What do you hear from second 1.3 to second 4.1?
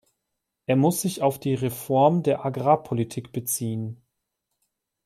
die Reform der Agrarpolitik beziehen.